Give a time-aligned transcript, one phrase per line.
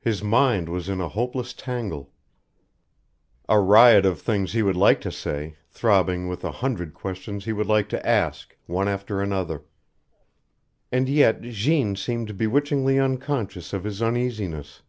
[0.00, 2.10] His mind was in a hopeless tangle
[3.48, 7.52] a riot of things he would like to say, throbbing with a hundred questions he
[7.52, 9.62] would like to ask, one after another.
[10.90, 14.82] And yet Jeanne seemed bewitchingly unconscious of his uneasiness.